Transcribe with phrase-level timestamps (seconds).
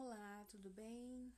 [0.00, 1.34] Olá, tudo bem?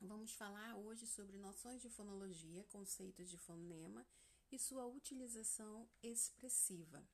[0.00, 4.06] Vamos falar hoje sobre noções de fonologia, conceitos de fonema
[4.52, 7.04] e sua utilização expressiva.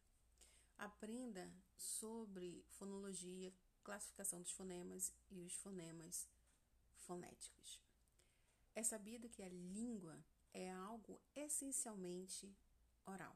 [0.76, 3.50] Aprenda sobre fonologia,
[3.82, 6.28] classificação dos fonemas e os fonemas
[6.98, 7.80] fonéticos.
[8.74, 10.22] É sabido que a língua
[10.52, 12.54] é algo essencialmente
[13.06, 13.34] oral.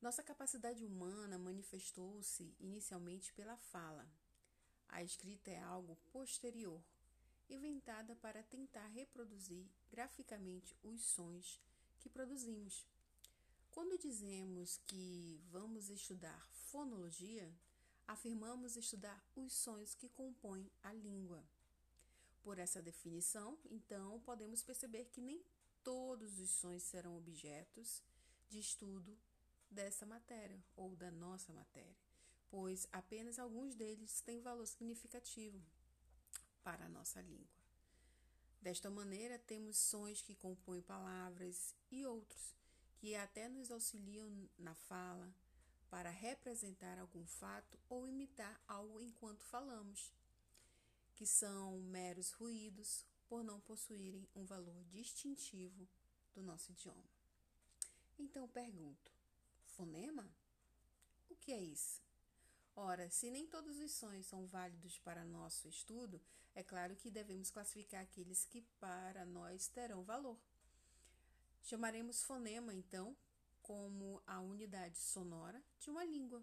[0.00, 4.08] Nossa capacidade humana manifestou-se inicialmente pela fala.
[4.92, 6.80] A escrita é algo posterior,
[7.48, 11.60] inventada para tentar reproduzir graficamente os sons
[11.98, 12.86] que produzimos.
[13.70, 17.50] Quando dizemos que vamos estudar fonologia,
[18.06, 21.42] afirmamos estudar os sons que compõem a língua.
[22.42, 25.42] Por essa definição, então, podemos perceber que nem
[25.82, 28.02] todos os sons serão objetos
[28.50, 29.16] de estudo
[29.70, 31.96] dessa matéria ou da nossa matéria,
[32.52, 35.58] pois apenas alguns deles têm valor significativo
[36.62, 37.62] para a nossa língua.
[38.60, 42.54] Desta maneira, temos sons que compõem palavras e outros
[42.98, 45.34] que até nos auxiliam na fala
[45.88, 50.12] para representar algum fato ou imitar algo enquanto falamos
[51.14, 55.88] que são meros ruídos por não possuírem um valor distintivo
[56.34, 57.10] do nosso idioma.
[58.18, 59.10] Então pergunto:
[59.64, 60.30] fonema?
[61.30, 62.11] O que é isso?
[62.74, 66.20] Ora, se nem todos os sons são válidos para nosso estudo,
[66.54, 70.38] é claro que devemos classificar aqueles que para nós terão valor.
[71.62, 73.16] Chamaremos fonema, então,
[73.60, 76.42] como a unidade sonora de uma língua,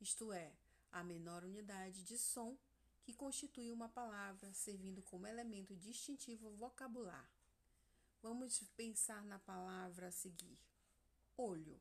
[0.00, 0.52] isto é,
[0.90, 2.56] a menor unidade de som
[3.02, 7.28] que constitui uma palavra, servindo como elemento distintivo vocabular.
[8.22, 10.58] Vamos pensar na palavra a seguir:
[11.36, 11.78] olho.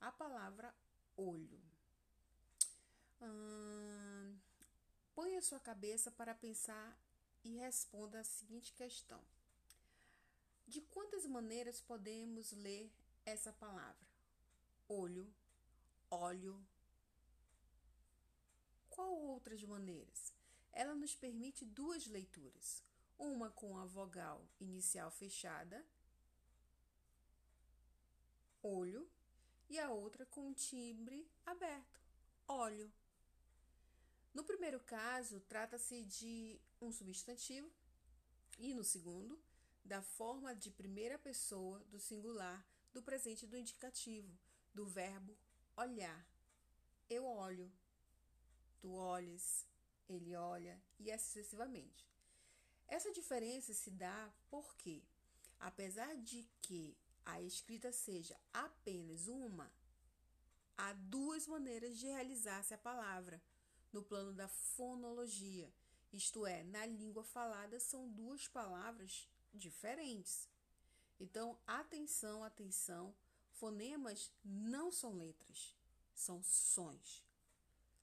[0.00, 0.74] A palavra
[1.16, 1.60] olho.
[3.20, 3.60] Hum,
[5.40, 6.94] a sua cabeça para pensar
[7.42, 9.22] e responda a seguinte questão:
[10.66, 12.92] De quantas maneiras podemos ler
[13.24, 14.06] essa palavra?
[14.86, 15.32] Olho,
[16.10, 16.62] óleo,
[18.90, 20.30] qual outras maneiras?
[20.74, 22.84] Ela nos permite duas leituras,
[23.18, 25.82] uma com a vogal inicial fechada,
[28.62, 29.10] olho,
[29.70, 31.98] e a outra com o timbre aberto,
[32.46, 32.92] óleo.
[34.32, 37.70] No primeiro caso, trata-se de um substantivo,
[38.58, 39.40] e no segundo,
[39.84, 44.36] da forma de primeira pessoa do singular do presente do indicativo,
[44.74, 45.36] do verbo
[45.76, 46.26] olhar.
[47.08, 47.70] Eu olho,
[48.80, 49.66] tu olhes,
[50.08, 52.08] ele olha e assim sucessivamente.
[52.86, 55.02] Essa diferença se dá porque,
[55.58, 59.72] apesar de que a escrita seja apenas uma,
[60.76, 63.40] há duas maneiras de realizar-se a palavra
[63.92, 65.72] no plano da fonologia,
[66.12, 70.48] isto é, na língua falada são duas palavras diferentes.
[71.18, 73.14] Então, atenção, atenção,
[73.52, 75.76] fonemas não são letras,
[76.14, 77.24] são sons.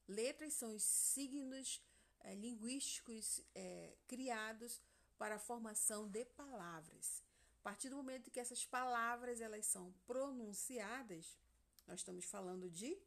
[0.07, 1.81] Letras são os signos
[2.21, 4.81] é, linguísticos é, criados
[5.17, 7.23] para a formação de palavras.
[7.59, 11.37] A partir do momento que essas palavras elas são pronunciadas,
[11.85, 12.97] nós estamos falando de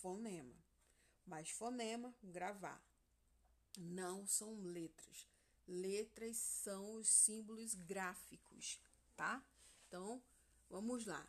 [0.00, 0.61] fonema.
[1.26, 2.82] Mas fonema, gravar,
[3.78, 5.26] não são letras.
[5.66, 8.80] Letras são os símbolos gráficos,
[9.16, 9.42] tá?
[9.86, 10.22] Então,
[10.68, 11.26] vamos lá.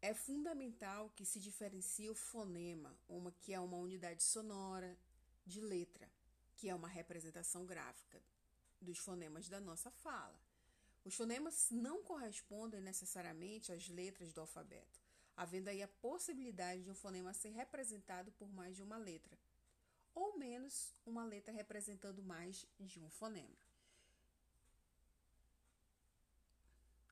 [0.00, 4.96] É fundamental que se diferencie o fonema, uma que é uma unidade sonora
[5.44, 6.08] de letra,
[6.56, 8.22] que é uma representação gráfica
[8.80, 10.38] dos fonemas da nossa fala.
[11.04, 15.00] Os fonemas não correspondem necessariamente às letras do alfabeto,
[15.36, 19.36] havendo aí a possibilidade de um fonema ser representado por mais de uma letra,
[20.14, 23.56] ou menos uma letra representando mais de um fonema.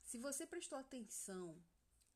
[0.04, 1.56] Se você prestou atenção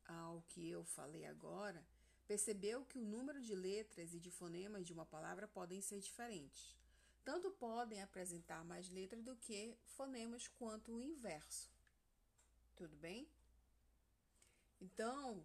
[0.05, 1.85] ao que eu falei agora,
[2.25, 6.75] percebeu que o número de letras e de fonemas de uma palavra podem ser diferentes.
[7.23, 11.69] Tanto podem apresentar mais letras do que fonemas quanto o inverso.
[12.75, 13.27] Tudo bem?
[14.79, 15.43] Então,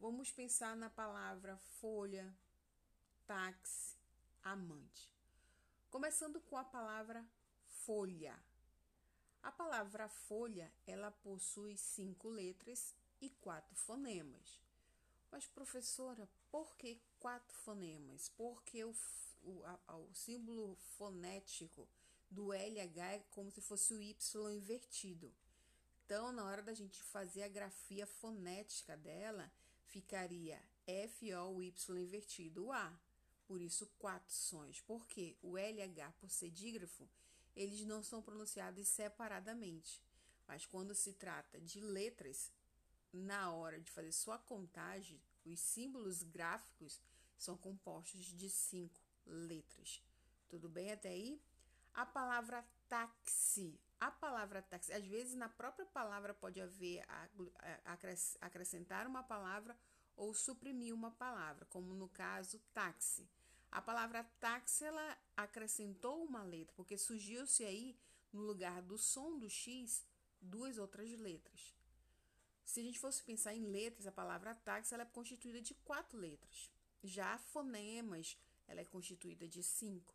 [0.00, 2.34] vamos pensar na palavra folha,
[3.26, 3.94] táxi,
[4.42, 5.12] amante.
[5.90, 7.24] Começando com a palavra
[7.66, 8.34] folha.
[9.42, 14.58] A palavra folha, ela possui cinco letras e quatro fonemas.
[15.30, 18.30] Mas, professora, por que quatro fonemas?
[18.30, 18.94] Porque o,
[19.42, 21.86] o, a, o símbolo fonético
[22.30, 24.16] do LH é como se fosse o Y
[24.56, 25.32] invertido.
[26.04, 29.50] Então, na hora da gente fazer a grafia fonética dela,
[29.90, 32.98] ficaria F-O-Y invertido A.
[33.46, 34.80] Por isso, quatro sons.
[34.80, 37.08] Porque o LH, por ser dígrafo,
[37.54, 40.00] eles não são pronunciados separadamente.
[40.46, 42.52] Mas quando se trata de letras,
[43.12, 47.00] na hora de fazer sua contagem, os símbolos gráficos
[47.36, 50.02] são compostos de cinco letras.
[50.48, 51.40] Tudo bem até aí?
[51.92, 53.78] A palavra táxi.
[54.00, 57.04] A palavra táxi, às vezes na própria palavra pode haver
[58.40, 59.76] acrescentar uma palavra
[60.16, 63.28] ou suprimir uma palavra, como no caso táxi.
[63.70, 67.94] A palavra táxi ela acrescentou uma letra, porque surgiu-se aí
[68.32, 70.04] no lugar do som do X
[70.40, 71.74] duas outras letras.
[72.64, 76.18] Se a gente fosse pensar em letras, a palavra táxi ela é constituída de quatro
[76.18, 76.70] letras.
[77.02, 80.14] Já fonemas, ela é constituída de cinco,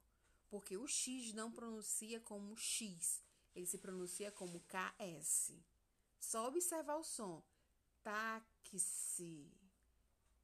[0.49, 3.23] porque o X não pronuncia como X,
[3.55, 5.53] ele se pronuncia como KS.
[6.19, 7.43] Só observar o som.
[8.03, 9.49] Táxi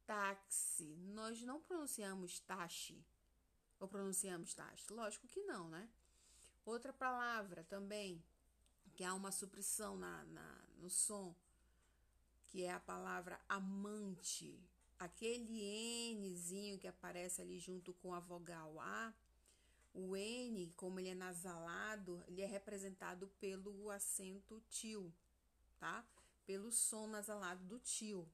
[0.06, 3.02] táxi, nós não pronunciamos taxi.
[3.80, 4.92] Ou pronunciamos taxi?
[4.92, 5.88] Lógico que não, né?
[6.64, 8.22] Outra palavra também,
[8.94, 11.34] que há uma supressão na, na, no som,
[12.46, 14.60] que é a palavra amante.
[14.98, 19.12] Aquele Nzinho que aparece ali junto com a vogal A,
[19.94, 25.12] o N, como ele é nasalado, ele é representado pelo acento tio,
[25.78, 26.04] tá?
[26.46, 28.28] Pelo som nasalado do tio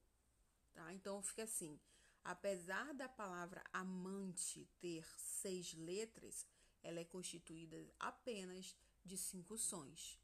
[0.79, 0.93] tá?
[0.93, 1.77] Então fica assim:
[2.23, 6.47] apesar da palavra amante ter seis letras,
[6.81, 10.17] ela é constituída apenas de cinco sons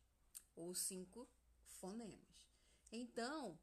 [0.56, 1.28] ou cinco
[1.80, 2.50] fonemas.
[2.92, 3.60] Então,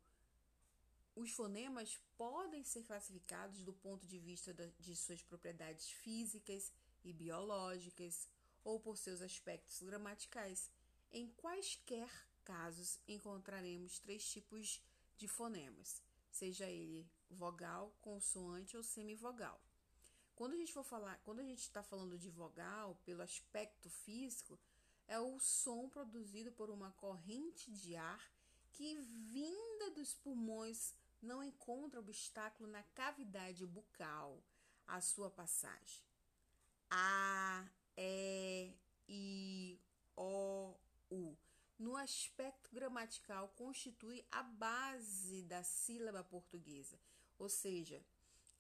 [1.15, 6.71] os fonemas podem ser classificados do ponto de vista de suas propriedades físicas
[7.05, 8.29] e biológicas
[8.65, 10.71] ou por seus aspectos gramaticais.
[11.11, 12.09] Em quaisquer
[12.45, 14.81] casos encontraremos três tipos
[15.17, 19.61] de fonemas: seja ele vogal, consoante ou semivogal.
[20.35, 24.59] Quando a gente for falar, quando a gente está falando de vogal, pelo aspecto físico,
[25.07, 28.33] é o som produzido por uma corrente de ar
[28.73, 34.43] que, vinda dos pulmões, não encontra obstáculo na cavidade bucal
[34.87, 36.03] à sua passagem.
[36.95, 37.67] A,
[37.97, 38.75] E,
[39.09, 39.81] I,
[40.15, 40.75] O,
[41.11, 41.35] U
[41.79, 47.01] no aspecto gramatical, constitui a base da sílaba portuguesa,
[47.39, 48.05] ou seja,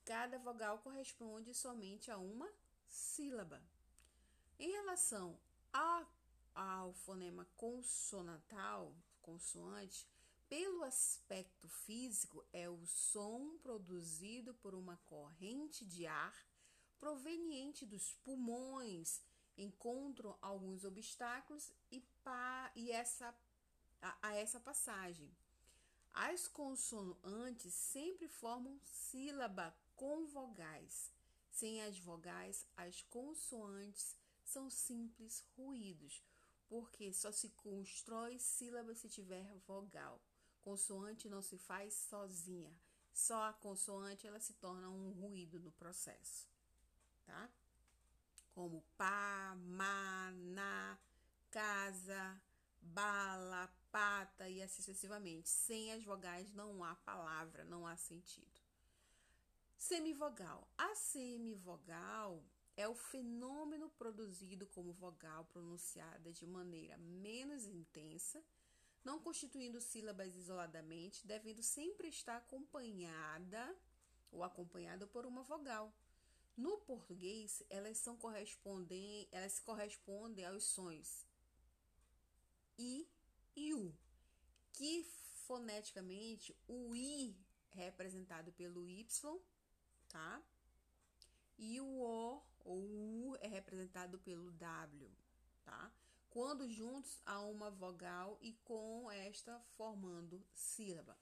[0.04, 2.50] cada vogal corresponde somente a uma
[2.88, 3.62] sílaba.
[4.58, 5.38] Em relação
[5.72, 6.06] a,
[6.54, 10.08] ao fonema consonantal, consoante,
[10.48, 16.34] pelo aspecto físico, é o som produzido por uma corrente de ar
[17.02, 19.20] proveniente dos pulmões
[19.58, 23.34] encontram alguns obstáculos e, pa, e essa,
[24.00, 25.28] a, a essa passagem.
[26.12, 31.10] As consoantes sempre formam sílaba com vogais.
[31.50, 36.22] Sem as vogais, as consoantes são simples ruídos,
[36.68, 40.22] porque só se constrói sílaba se tiver vogal.
[40.60, 42.72] Consoante não se faz sozinha.
[43.12, 46.51] Só a consoante ela se torna um ruído no processo,
[47.24, 47.50] tá?
[48.52, 50.98] como pá, na,
[51.50, 52.40] casa,
[52.80, 55.48] bala, pata e assim sucessivamente.
[55.48, 58.60] Sem as vogais não há palavra, não há sentido.
[59.76, 60.68] Semivogal.
[60.78, 62.44] A semivogal
[62.76, 68.42] é o fenômeno produzido como vogal pronunciada de maneira menos intensa,
[69.04, 73.76] não constituindo sílabas isoladamente, devendo sempre estar acompanhada
[74.30, 75.92] ou acompanhada por uma vogal.
[76.56, 81.26] No português, elas são correspondem, elas correspondem aos sons
[82.78, 83.08] i
[83.54, 83.94] e u,
[84.72, 85.04] que
[85.46, 87.36] foneticamente o i
[87.72, 89.06] é representado pelo y,
[90.08, 90.42] tá?
[91.58, 95.10] E o o ou u é representado pelo w,
[95.64, 95.92] tá?
[96.30, 101.18] Quando juntos há uma vogal e com esta formando sílaba.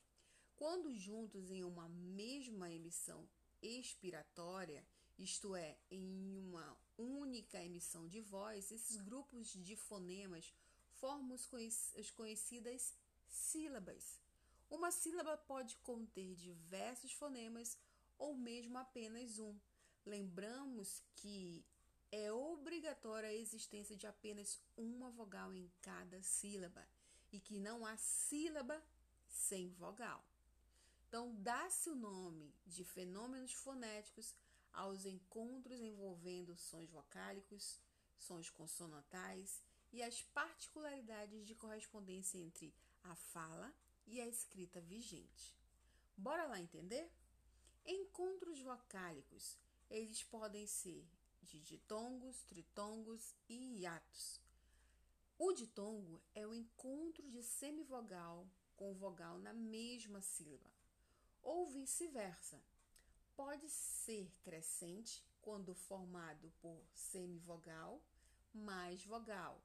[0.57, 3.29] Quando juntos em uma mesma emissão
[3.61, 4.87] expiratória,
[5.23, 10.53] isto é, em uma única emissão de voz, esses grupos de fonemas
[10.95, 12.95] formam as conhecidas
[13.29, 14.19] sílabas.
[14.71, 17.79] Uma sílaba pode conter diversos fonemas
[18.19, 19.59] ou mesmo apenas um.
[20.07, 21.65] Lembramos que
[22.11, 26.87] é obrigatória a existência de apenas uma vogal em cada sílaba
[27.31, 28.83] e que não há sílaba
[29.29, 30.25] sem vogal.
[31.09, 34.35] Então, dá-se o nome de fenômenos fonéticos
[34.73, 37.81] aos encontros envolvendo sons vocálicos,
[38.19, 39.63] sons consonantais
[39.93, 43.75] e as particularidades de correspondência entre a fala
[44.07, 45.55] e a escrita vigente.
[46.17, 47.11] Bora lá entender?
[47.85, 49.59] Encontros vocálicos
[49.91, 51.05] eles podem ser
[51.43, 54.41] de ditongos, tritongos e hiatos.
[55.37, 58.47] O ditongo é o encontro de semivogal
[58.77, 60.71] com vogal na mesma sílaba,
[61.43, 62.63] ou vice-versa.
[63.43, 67.99] Pode ser crescente quando formado por semivogal
[68.53, 69.59] mais vogal,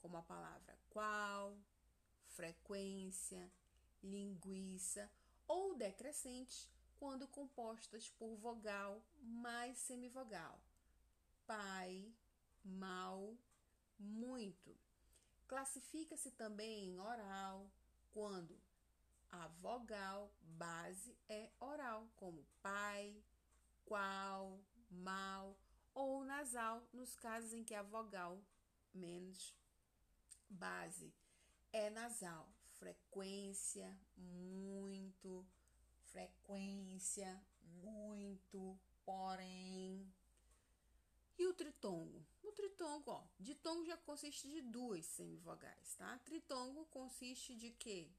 [0.00, 1.54] como a palavra qual,
[2.28, 3.52] frequência,
[4.02, 5.10] linguiça,
[5.46, 10.58] ou decrescente quando compostas por vogal mais semivogal,
[11.46, 12.10] pai,
[12.64, 13.36] mal,
[13.98, 14.74] muito.
[15.46, 17.70] Classifica-se também em oral
[18.10, 18.58] quando
[19.32, 23.16] a vogal base é oral, como pai,
[23.86, 24.60] qual,
[24.90, 25.58] mal,
[25.94, 28.38] ou nasal, nos casos em que a vogal
[28.94, 29.56] menos
[30.48, 31.12] base
[31.72, 32.52] é nasal.
[32.74, 35.46] Frequência, muito,
[36.04, 40.12] frequência, muito, porém.
[41.38, 42.26] E o tritongo?
[42.42, 46.18] O tritongo, ó, ditongo já consiste de duas semivogais, tá?
[46.18, 48.10] Tritongo consiste de quê?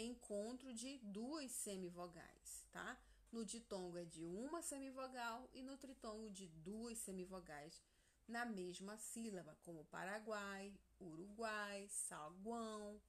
[0.00, 2.96] Encontro de duas semivogais, tá?
[3.32, 7.82] No ditongo é de uma semivogal e no tritongo de duas semivogais
[8.28, 13.00] na mesma sílaba, como Paraguai, Uruguai, Saguão.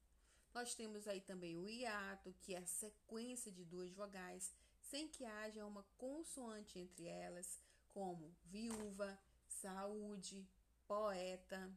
[0.52, 5.24] Nós temos aí também o hiato, que é a sequência de duas vogais sem que
[5.24, 10.50] haja uma consoante entre elas, como viúva, saúde,
[10.88, 11.72] poeta.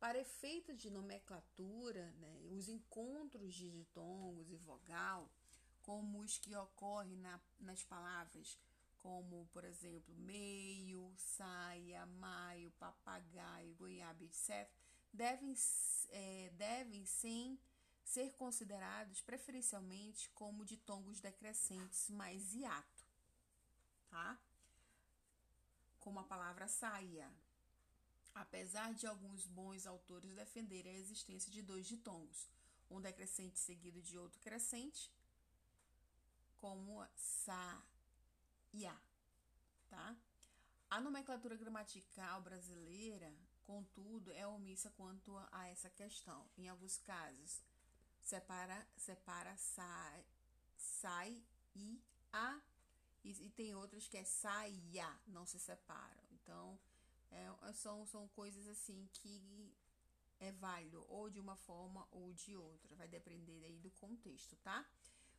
[0.00, 5.30] Para efeitos de nomenclatura, né, os encontros de ditongos e vogal
[5.82, 8.58] como os que ocorrem na, nas palavras
[9.00, 14.68] como, por exemplo, meio, saia, maio, papagaio, goiaba, etc.,
[15.12, 15.54] devem,
[16.10, 17.58] é, devem sim
[18.04, 23.04] ser considerados preferencialmente como ditongos decrescentes mais hiato,
[24.08, 24.38] tá?
[25.98, 27.30] Como a palavra saia.
[28.34, 32.48] Apesar de alguns bons autores defenderem a existência de dois ditongos,
[32.90, 35.10] um decrescente seguido de outro crescente,
[36.60, 37.82] como sa,
[38.72, 38.96] ya,
[39.88, 40.16] tá?
[40.90, 43.32] A nomenclatura gramatical brasileira,
[43.64, 46.44] contudo, é omissa quanto a essa questão.
[46.58, 47.62] Em alguns casos,
[48.22, 50.24] separa, separa sai,
[50.76, 51.42] sai
[51.74, 52.60] e a,
[53.22, 56.24] e, e tem outras que é saia, não se separam.
[56.32, 56.78] Então,
[57.30, 59.72] é, são, são coisas assim que
[60.38, 64.86] é válido ou de uma forma ou de outra, vai depender aí do contexto, tá?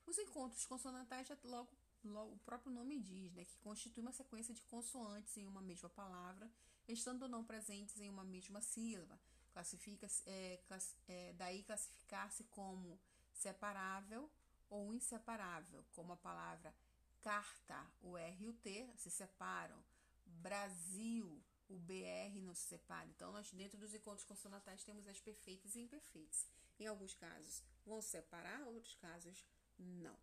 [0.06, 1.70] Os encontros consonantais, já logo,
[2.04, 5.90] logo o próprio nome diz, né, que constitui uma sequência de consoantes em uma mesma
[5.90, 6.50] palavra,
[6.88, 9.20] estando ou não presentes em uma mesma sílaba.
[9.54, 13.00] Classifica, é, class, é, daí classificar-se como
[13.34, 14.30] separável
[14.70, 16.74] ou inseparável, como a palavra
[17.22, 19.78] carta, o R e o T se separam,
[20.26, 21.41] Brasil,
[21.72, 23.08] o BR não se separa.
[23.08, 26.46] Então, nós dentro dos encontros consonantais temos as perfeitas e imperfeitas.
[26.80, 29.46] Em alguns casos vão se separar, outros casos
[29.80, 30.18] não.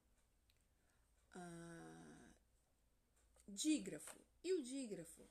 [1.35, 2.31] Ah,
[3.49, 4.21] dígrafo.
[4.45, 5.27] E o dígrafo?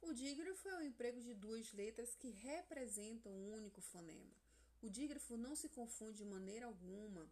[0.00, 4.34] O dígrafo é o emprego de duas letras que representam um único fonema.
[4.82, 7.30] O dígrafo não se confunde de maneira alguma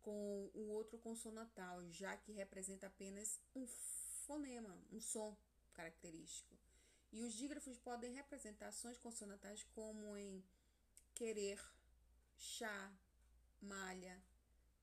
[0.00, 3.66] com o outro consonantal, já que representa apenas um
[4.26, 5.36] fonema, um som
[5.74, 6.61] característico.
[7.12, 10.42] E os dígrafos podem representar ações consonantais como em
[11.14, 11.60] querer,
[12.38, 12.90] chá,
[13.60, 14.18] malha,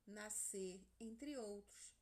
[0.05, 1.95] nascer, entre outros.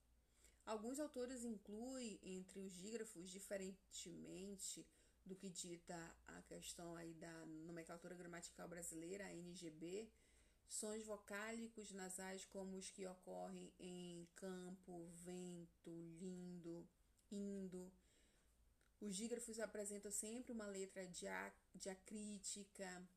[0.66, 4.86] Alguns autores incluem entre os dígrafos, diferentemente
[5.26, 5.96] do que dita
[6.28, 10.10] a questão aí da nomenclatura gramatical brasileira, a NGB,
[10.68, 16.86] sons vocálicos nasais como os que ocorrem em campo, vento, lindo,
[17.32, 17.92] indo.
[19.00, 21.08] Os dígrafos apresentam sempre uma letra
[21.76, 23.08] diacrítica,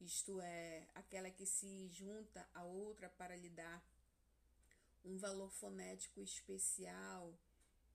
[0.00, 3.84] isto é, aquela que se junta a outra para lhe dar
[5.04, 7.38] um valor fonético especial.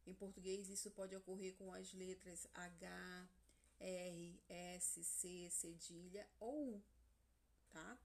[0.05, 3.29] Em português, isso pode ocorrer com as letras H,
[3.77, 6.83] R, S, C, cedilha ou U,
[7.69, 7.99] tá?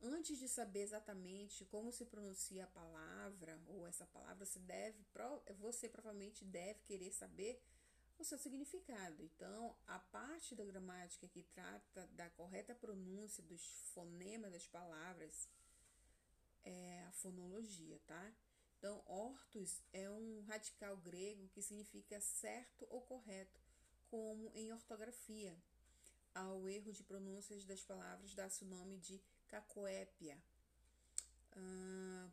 [0.00, 5.04] Antes de saber exatamente como se pronuncia a palavra ou essa palavra, você deve,
[5.58, 7.60] você provavelmente deve querer saber
[8.18, 9.22] o seu significado.
[9.22, 13.62] Então, a parte da gramática que trata da correta pronúncia dos
[13.94, 15.48] fonemas das palavras
[16.64, 18.32] é a fonologia, tá?
[18.78, 23.60] Então, ortos é um radical grego que significa certo ou correto,
[24.08, 25.56] como em ortografia.
[26.34, 30.36] Ao erro de pronúncias das palavras dá-se o nome de cacoépia.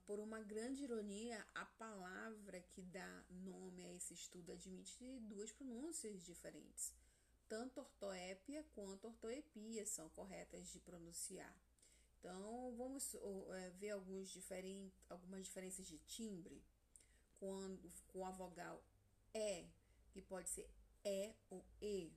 [0.06, 6.24] Por uma grande ironia, a palavra que dá nome a esse estudo admite duas pronúncias
[6.24, 6.94] diferentes.
[7.48, 11.56] Tanto ortoépia quanto ortoepia são corretas de pronunciar.
[12.20, 16.64] Então, vamos uh, ver alguns diferen algumas diferenças de timbre
[17.40, 18.84] quando, com a vogal
[19.34, 19.66] E,
[20.12, 20.70] que pode ser
[21.04, 22.14] E ou E.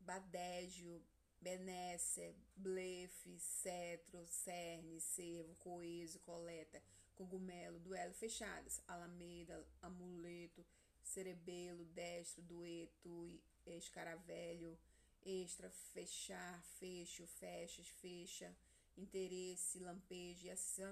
[0.00, 1.00] Badégio,
[1.42, 6.80] benesse, blefe, cetro, cerne, cervo, coeso, coleta,
[7.16, 10.64] cogumelo, duelo fechadas, alameda, amuleto,
[11.02, 14.78] cerebelo, destro, dueto, escaravelho,
[15.24, 18.56] extra, fechar, fecho, fechas, fecha,
[18.96, 20.82] interesse, lampejo e assim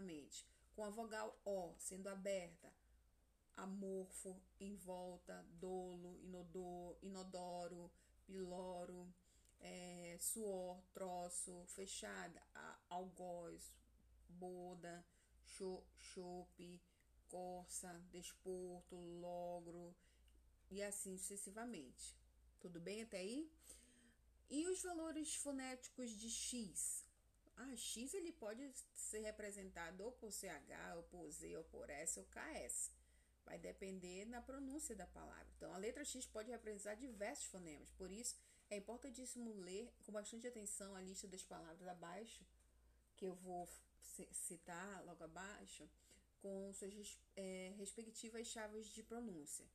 [0.75, 2.73] Com a vogal O sendo aberta,
[3.57, 7.91] amorfo, em volta, dolo, inodor, inodoro,
[8.27, 9.07] piloro,
[10.11, 12.43] é, suor, troço, fechada,
[12.89, 13.73] algoz,
[14.29, 15.05] boda,
[15.97, 16.81] chope,
[17.29, 19.95] corça, desporto, logro
[20.71, 22.17] e assim sucessivamente.
[22.61, 23.51] Tudo bem até aí?
[24.49, 27.07] E os valores fonéticos de X?
[27.57, 32.19] Ah, X ele pode ser representado ou por CH, ou por Z, ou por S,
[32.19, 32.91] ou KS.
[33.45, 35.47] Vai depender na pronúncia da palavra.
[35.57, 37.91] Então, a letra X pode representar diversos fonemas.
[37.93, 38.37] Por isso,
[38.71, 42.45] é importantíssimo ler com bastante atenção a lista das palavras abaixo,
[43.17, 43.69] que eu vou
[44.33, 45.89] citar logo abaixo,
[46.41, 49.67] com suas é, respectivas chaves de pronúncia.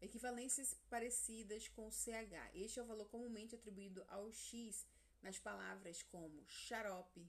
[0.00, 2.50] Equivalências parecidas com CH.
[2.54, 4.86] Este é o valor comumente atribuído ao X
[5.22, 7.26] nas palavras como xarope,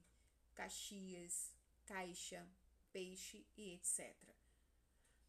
[0.54, 1.54] caxias,
[1.86, 2.46] caixa,
[2.92, 4.14] peixe e etc.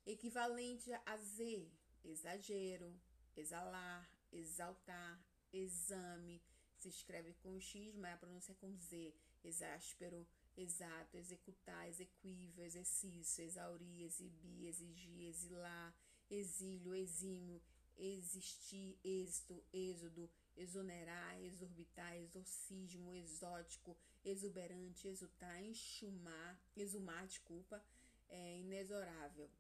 [0.04, 1.70] Equivalente a Z,
[2.04, 2.92] exagero,
[3.36, 5.20] exalar, exaltar,
[5.64, 6.42] exame,
[6.78, 13.44] se escreve com X, mas a pronúncia é com Z, exáspero, exato, executar, exequível, exercício,
[13.44, 15.94] exaurir, exibir, exigir, exilar,
[16.30, 17.60] exílio, exímio,
[17.96, 27.82] existir, êxito, êxodo, exonerar, exorbitar, exorcismo, exótico, exuberante, exultar, enxumar, exumar, desculpa,
[28.28, 29.50] é inexorável.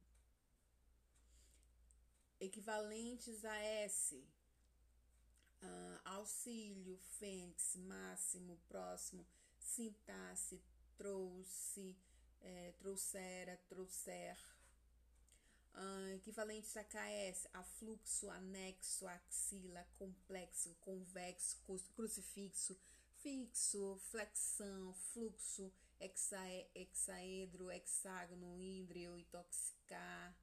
[2.38, 4.22] Equivalentes a S,
[5.66, 9.26] uh, auxílio, fênix, máximo, próximo,
[9.58, 10.60] sintaxe,
[10.96, 11.96] trouxe,
[12.40, 14.36] é, trouxera, trouxer.
[15.74, 21.58] Uh, equivalentes a KS, afluxo, anexo, axila, complexo, convexo,
[21.94, 22.78] crucifixo,
[23.22, 30.34] fixo, flexão, fluxo, hexaedro, hexaedro, hexágono, índrio, intoxicar,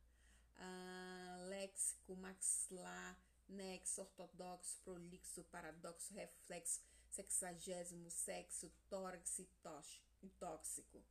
[0.57, 11.03] uh, léxico, maxilar, nexo, ortodoxo, prolixo, paradoxo, reflexo, sexagésimo, sexo, tórax e tóxico.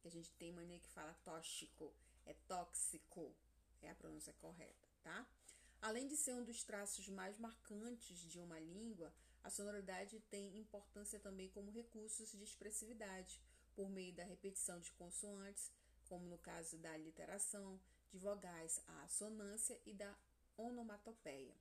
[0.00, 1.92] Que a gente tem mania que fala tóxico,
[2.24, 3.34] é tóxico,
[3.82, 5.26] é a pronúncia correta, tá?
[5.80, 11.18] Além de ser um dos traços mais marcantes de uma língua, a sonoridade tem importância
[11.20, 13.40] também como recursos de expressividade,
[13.74, 15.70] por meio da repetição de consoantes,
[16.08, 20.12] como no caso da literação, de vogais à assonância e da
[20.56, 21.54] onomatopeia.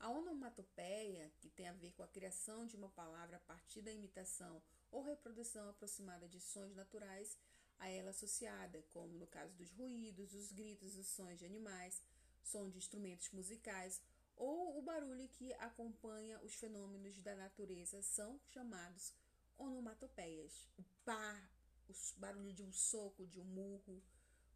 [0.00, 3.92] A onomatopeia, que tem a ver com a criação de uma palavra a partir da
[3.92, 7.36] imitação ou reprodução aproximada de sons naturais
[7.78, 12.02] a ela associada, como no caso dos ruídos, os gritos, os sons de animais,
[12.42, 14.00] som de instrumentos musicais
[14.36, 19.12] ou o barulho que acompanha os fenômenos da natureza são chamados
[19.58, 20.66] onomatopeias.
[20.78, 21.46] O pá,
[21.88, 24.02] o barulho de um soco, de um murro,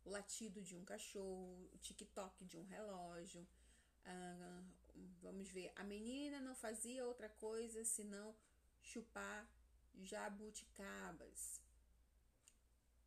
[0.07, 3.47] o latido de um cachorro, o tic-toc de um relógio,
[4.07, 4.63] ah,
[5.23, 8.35] vamos ver, a menina não fazia outra coisa senão
[8.83, 9.49] chupar
[10.03, 11.61] jabuticabas.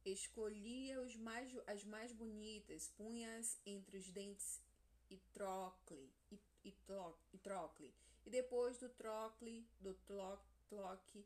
[0.05, 4.61] Escolhia os mais, as mais bonitas, punha-as entre os dentes
[5.09, 6.73] e trocle, e, e,
[7.33, 7.93] e trocle.
[8.25, 9.93] E depois do trocle, do
[10.67, 11.25] troque,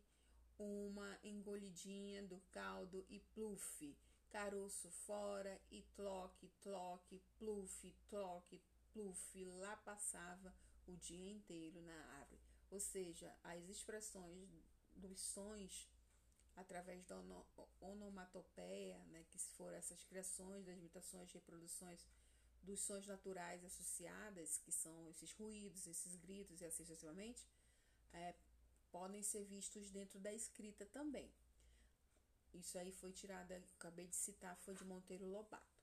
[0.57, 3.95] uma engolidinha do caldo e pluf.
[4.29, 8.61] Caroço fora e troque, troque, pluf, troque,
[8.93, 10.53] Pluf lá passava
[10.87, 12.41] o dia inteiro na árvore.
[12.69, 14.49] Ou seja, as expressões
[14.95, 15.89] dos sons
[16.55, 17.17] através da
[17.79, 22.05] onomatopeia, né, que foram essas criações das imitações, reproduções
[22.61, 27.47] dos sons naturais associadas, que são esses ruídos, esses gritos e assim sucessivamente,
[28.13, 28.35] é,
[28.91, 31.31] podem ser vistos dentro da escrita também.
[32.53, 35.80] Isso aí foi tirada, acabei de citar, foi de Monteiro Lobato.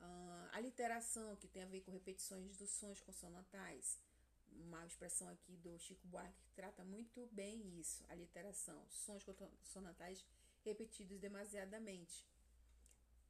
[0.00, 3.98] Uh, a literação, que tem a ver com repetições dos sons consonantais.
[4.52, 8.84] Uma expressão aqui do Chico Buarque que trata muito bem isso, a literação.
[8.88, 10.24] Sons consonantais
[10.64, 12.26] repetidos demasiadamente.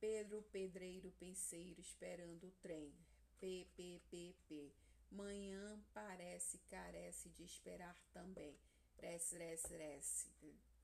[0.00, 2.94] Pedro, pedreiro, penseiro, esperando o trem.
[3.40, 4.72] P, P, P, P.
[5.10, 8.58] Manhã parece, carece de esperar também.
[8.98, 10.28] Res, res, res.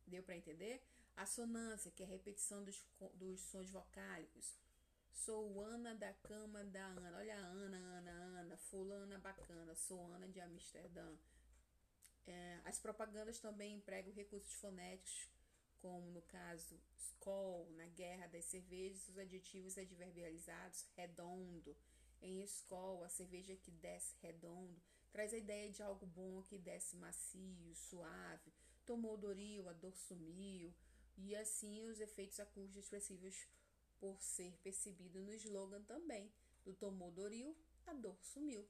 [0.06, 0.82] Deu para entender?
[1.16, 4.54] Assonância, que é a repetição dos, dos sons vocálicos.
[5.14, 7.18] Sou Ana da cama da Ana.
[7.18, 8.56] Olha a Ana, Ana, Ana.
[8.56, 9.74] Fulana bacana.
[9.74, 11.16] Sou Ana de Amsterdã.
[12.26, 15.30] É, as propagandas também empregam recursos fonéticos,
[15.78, 21.76] como no caso Skoll, na Guerra das Cervejas, os adjetivos adverbializados redondo.
[22.20, 26.96] Em Skoll, a cerveja que desce redondo traz a ideia de algo bom que desce
[26.96, 28.52] macio, suave.
[28.84, 30.74] Tomou Doril, a dor sumiu.
[31.16, 33.46] E assim os efeitos acústicos expressivos
[33.98, 36.30] por ser percebido no slogan também,
[36.64, 38.66] do tomou Doril, a dor sumiu.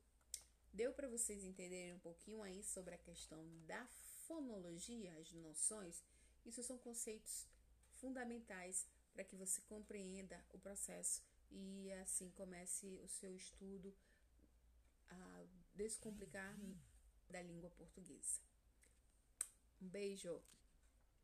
[0.73, 3.87] Deu para vocês entenderem um pouquinho aí sobre a questão da
[4.27, 6.03] fonologia, as noções?
[6.45, 7.47] Isso são conceitos
[7.95, 13.95] fundamentais para que você compreenda o processo e assim comece o seu estudo
[15.09, 16.57] a descomplicar
[17.31, 18.41] da língua portuguesa.
[19.81, 20.43] Um beijo!